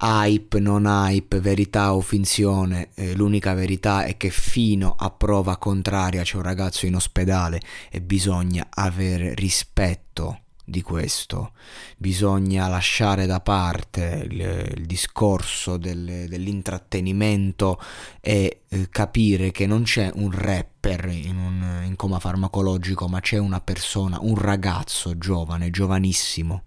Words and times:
Hype, 0.00 0.60
non 0.60 0.84
hype, 0.86 1.40
verità 1.40 1.92
o 1.92 2.00
finzione, 2.00 2.90
eh, 2.94 3.14
l'unica 3.14 3.52
verità 3.54 4.04
è 4.04 4.16
che 4.16 4.30
fino 4.30 4.94
a 4.96 5.10
prova 5.10 5.56
contraria 5.56 6.22
c'è 6.22 6.36
un 6.36 6.42
ragazzo 6.42 6.86
in 6.86 6.94
ospedale 6.94 7.60
e 7.90 8.00
bisogna 8.00 8.68
avere 8.70 9.34
rispetto 9.34 10.42
di 10.68 10.82
questo. 10.82 11.52
Bisogna 11.96 12.68
lasciare 12.68 13.26
da 13.26 13.40
parte 13.40 14.26
il, 14.30 14.74
il 14.76 14.86
discorso 14.86 15.76
del, 15.78 16.26
dell'intrattenimento 16.28 17.80
e 18.20 18.62
eh, 18.68 18.88
capire 18.90 19.50
che 19.50 19.66
non 19.66 19.82
c'è 19.82 20.10
un 20.14 20.30
rapper 20.30 21.06
in, 21.06 21.38
un, 21.38 21.82
in 21.84 21.96
coma 21.96 22.20
farmacologico, 22.20 23.08
ma 23.08 23.20
c'è 23.20 23.38
una 23.38 23.60
persona, 23.60 24.18
un 24.20 24.36
ragazzo 24.36 25.18
giovane, 25.18 25.70
giovanissimo. 25.70 26.64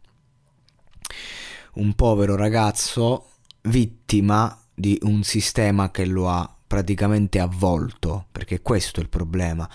Un 1.74 1.94
povero 1.94 2.36
ragazzo 2.36 3.28
vittima 3.64 4.58
di 4.74 4.98
un 5.04 5.24
sistema 5.24 5.92
che 5.92 6.06
lo 6.06 6.30
ha 6.30 6.56
praticamente 6.72 7.40
avvolto, 7.40 8.28
perché 8.32 8.62
questo 8.62 9.00
è 9.00 9.04
il 9.04 9.10
problema. 9.10 9.70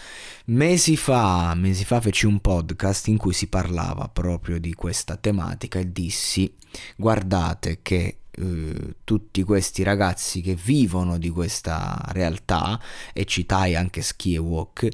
Mesi 0.46 0.96
fa, 0.96 1.54
mesi 1.54 1.84
fa 1.84 2.00
feci 2.00 2.26
un 2.26 2.40
podcast 2.40 3.08
in 3.08 3.18
cui 3.18 3.32
si 3.32 3.48
parlava 3.48 4.08
proprio 4.08 4.58
di 4.58 4.72
questa 4.72 5.16
tematica 5.16 5.78
e 5.78 5.92
dissi 5.92 6.54
guardate 6.96 7.80
che 7.82 8.20
eh, 8.30 8.96
tutti 9.04 9.42
questi 9.42 9.82
ragazzi 9.82 10.40
che 10.40 10.54
vivono 10.54 11.18
di 11.18 11.30
questa 11.30 12.02
realtà 12.08 12.80
e 13.12 13.24
citai 13.24 13.74
anche 13.74 14.02
Ski 14.02 14.34
e 14.34 14.38
Walk 14.38 14.88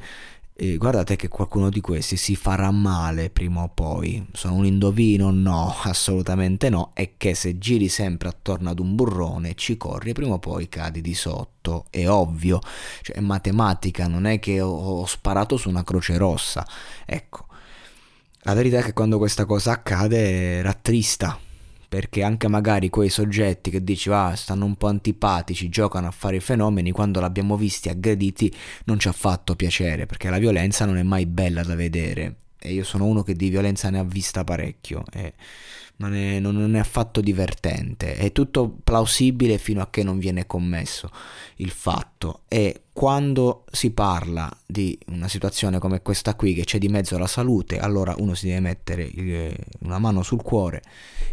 e 0.62 0.76
guardate 0.76 1.16
che 1.16 1.26
qualcuno 1.26 1.70
di 1.70 1.80
questi 1.80 2.16
si 2.16 2.36
farà 2.36 2.70
male 2.70 3.30
prima 3.30 3.64
o 3.64 3.68
poi. 3.68 4.24
Sono 4.30 4.54
un 4.54 4.64
indovino? 4.64 5.32
No, 5.32 5.74
assolutamente 5.82 6.70
no. 6.70 6.92
E 6.94 7.14
che 7.16 7.34
se 7.34 7.58
giri 7.58 7.88
sempre 7.88 8.28
attorno 8.28 8.70
ad 8.70 8.78
un 8.78 8.94
burrone 8.94 9.56
ci 9.56 9.76
corri, 9.76 10.12
prima 10.12 10.34
o 10.34 10.38
poi 10.38 10.68
cadi 10.68 11.00
di 11.00 11.14
sotto. 11.14 11.86
È 11.90 12.08
ovvio, 12.08 12.60
cioè 13.00 13.16
è 13.16 13.20
matematica, 13.20 14.06
non 14.06 14.24
è 14.24 14.38
che 14.38 14.60
ho, 14.60 14.70
ho 14.70 15.06
sparato 15.06 15.56
su 15.56 15.68
una 15.68 15.82
croce 15.82 16.16
rossa. 16.16 16.64
Ecco, 17.06 17.46
la 18.42 18.54
verità 18.54 18.78
è 18.78 18.82
che 18.84 18.92
quando 18.92 19.18
questa 19.18 19.44
cosa 19.44 19.72
accade 19.72 20.62
rattrista 20.62 21.40
perché 21.92 22.22
anche 22.22 22.48
magari 22.48 22.88
quei 22.88 23.10
soggetti 23.10 23.68
che 23.68 23.84
dici 23.84 24.08
ah, 24.10 24.34
stanno 24.34 24.64
un 24.64 24.76
po' 24.76 24.86
antipatici, 24.86 25.68
giocano 25.68 26.06
a 26.06 26.10
fare 26.10 26.36
i 26.36 26.40
fenomeni, 26.40 26.90
quando 26.90 27.20
l'abbiamo 27.20 27.54
visti 27.54 27.90
aggrediti 27.90 28.50
non 28.86 28.98
ci 28.98 29.08
ha 29.08 29.12
fatto 29.12 29.54
piacere, 29.56 30.06
perché 30.06 30.30
la 30.30 30.38
violenza 30.38 30.86
non 30.86 30.96
è 30.96 31.02
mai 31.02 31.26
bella 31.26 31.62
da 31.62 31.74
vedere 31.74 32.41
e 32.62 32.72
io 32.72 32.84
sono 32.84 33.04
uno 33.06 33.22
che 33.22 33.34
di 33.34 33.48
violenza 33.48 33.90
ne 33.90 33.98
ha 33.98 34.04
vista 34.04 34.44
parecchio 34.44 35.02
e 35.12 35.34
non 35.96 36.14
è, 36.14 36.40
non 36.40 36.74
è, 36.74 36.78
affatto 36.78 37.20
divertente, 37.20 38.14
è 38.14 38.32
tutto 38.32 38.76
plausibile 38.82 39.58
fino 39.58 39.80
a 39.80 39.88
che 39.88 40.02
non 40.02 40.18
viene 40.18 40.46
commesso 40.46 41.10
il 41.56 41.70
fatto. 41.70 42.40
E 42.48 42.84
quando 42.92 43.64
si 43.70 43.90
parla 43.90 44.50
di 44.66 44.98
una 45.08 45.28
situazione 45.28 45.78
come 45.78 46.02
questa 46.02 46.34
qui 46.34 46.54
che 46.54 46.64
c'è 46.64 46.78
di 46.78 46.88
mezzo 46.88 47.16
la 47.18 47.28
salute, 47.28 47.78
allora 47.78 48.14
uno 48.18 48.34
si 48.34 48.46
deve 48.46 48.60
mettere 48.60 49.10
una 49.80 49.98
mano 49.98 50.22
sul 50.22 50.42
cuore 50.42 50.82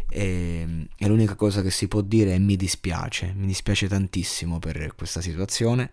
e, 0.10 0.88
e 0.96 1.08
l'unica 1.08 1.36
cosa 1.36 1.62
che 1.62 1.72
si 1.72 1.88
può 1.88 2.02
dire 2.02 2.36
è 2.36 2.40
mi 2.40 2.56
dispiace, 2.56 3.34
mi 3.36 3.48
dispiace 3.48 3.88
tantissimo 3.88 4.60
per 4.60 4.94
questa 4.96 5.22
situazione, 5.22 5.90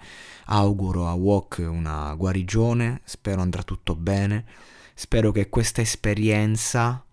auguro 0.46 1.06
a 1.06 1.14
Walk 1.14 1.64
una 1.66 2.14
guarigione, 2.14 3.00
spero 3.04 3.40
andrà 3.40 3.62
tutto 3.62 3.94
bene, 3.94 4.44
spero 4.98 5.30
che 5.30 5.50
questa 5.50 5.82
esperienza 5.82 7.04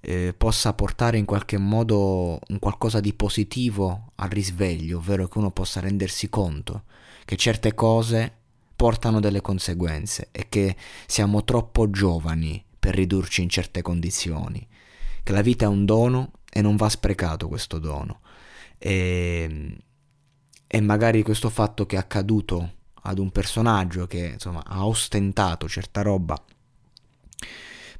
eh, 0.00 0.34
possa 0.36 0.72
portare 0.72 1.16
in 1.16 1.24
qualche 1.24 1.56
modo 1.56 2.40
un 2.48 2.58
qualcosa 2.58 2.98
di 2.98 3.14
positivo 3.14 4.10
al 4.16 4.28
risveglio, 4.28 4.98
ovvero 4.98 5.28
che 5.28 5.38
uno 5.38 5.52
possa 5.52 5.78
rendersi 5.78 6.28
conto 6.28 6.82
che 7.24 7.36
certe 7.36 7.74
cose 7.74 8.32
portano 8.74 9.20
delle 9.20 9.40
conseguenze 9.40 10.28
e 10.32 10.48
che 10.48 10.74
siamo 11.06 11.44
troppo 11.44 11.88
giovani 11.90 12.62
per 12.78 12.96
ridurci 12.96 13.42
in 13.42 13.48
certe 13.48 13.80
condizioni, 13.80 14.66
che 15.22 15.32
la 15.32 15.42
vita 15.42 15.66
è 15.66 15.68
un 15.68 15.84
dono 15.84 16.32
e 16.50 16.60
non 16.60 16.74
va 16.74 16.88
sprecato 16.88 17.46
questo 17.46 17.78
dono. 17.78 18.20
E, 18.78 19.78
e 20.66 20.80
magari 20.80 21.22
questo 21.22 21.48
fatto 21.48 21.86
che 21.86 21.94
è 21.94 22.00
accaduto 22.00 22.72
ad 23.04 23.20
un 23.20 23.30
personaggio 23.30 24.08
che 24.08 24.32
insomma 24.32 24.64
ha 24.66 24.84
ostentato 24.84 25.68
certa 25.68 26.02
roba 26.02 26.42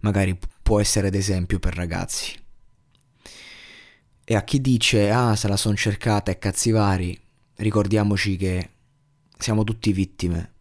magari 0.00 0.38
può 0.62 0.80
essere 0.80 1.10
d'esempio 1.10 1.58
per 1.58 1.74
ragazzi. 1.74 2.40
E 4.24 4.34
a 4.34 4.44
chi 4.44 4.60
dice, 4.60 5.10
ah, 5.10 5.34
se 5.34 5.48
la 5.48 5.56
son 5.56 5.76
cercata 5.76 6.30
e 6.30 6.38
cazzi 6.38 6.70
vari, 6.70 7.18
ricordiamoci 7.56 8.36
che 8.36 8.70
siamo 9.36 9.64
tutti 9.64 9.92
vittime, 9.92 10.52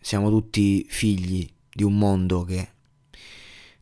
siamo 0.00 0.30
tutti 0.30 0.86
figli 0.88 1.48
di 1.72 1.82
un 1.82 1.98
mondo 1.98 2.44
che 2.44 2.68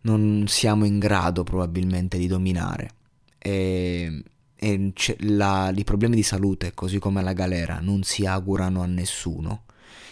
non 0.03 0.47
siamo 0.49 0.85
in 0.85 0.99
grado 0.99 1.45
probabilmente 1.45 2.17
di 2.17 2.27
dominare. 2.27 2.91
E, 3.39 4.23
e 4.57 4.93
la, 5.19 5.73
i 5.75 5.85
problemi 5.85 6.17
di 6.17 6.23
salute, 6.23 6.73
così 6.75 6.99
come 6.99 7.23
la 7.23 7.33
galera, 7.33 7.81
non 7.81 8.03
si 8.03 8.25
augurano 8.25 8.83
a 8.83 8.87
nessuno. 8.87 9.65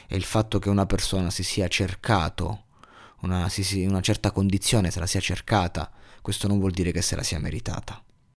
E 0.06 0.16
il 0.16 0.24
fatto 0.24 0.58
che 0.58 0.68
una 0.68 0.86
persona 0.86 1.30
si 1.30 1.42
sia 1.42 1.68
cercato 1.68 2.64
una, 3.20 3.48
sì, 3.48 3.84
una 3.84 4.00
certa 4.00 4.30
condizione, 4.30 4.90
se 4.90 5.00
la 5.00 5.06
sia 5.06 5.20
cercata, 5.20 5.90
questo 6.22 6.48
non 6.48 6.58
vuol 6.58 6.72
dire 6.72 6.92
che 6.92 7.02
se 7.02 7.16
la 7.16 7.22
sia 7.22 7.38
meritata. 7.38 8.02